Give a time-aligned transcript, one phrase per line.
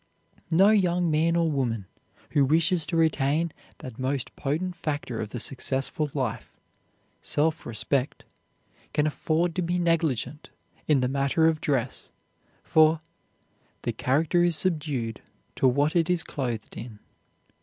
[0.49, 1.85] No young man or woman
[2.31, 6.59] who wishes to retain that most potent factor of the successful life,
[7.21, 8.23] self respect,
[8.93, 10.49] can afford to be negligent
[10.87, 12.11] in the matter of dress,
[12.63, 12.99] for
[13.83, 15.21] "the character is subdued
[15.55, 16.97] to what it is clothed in."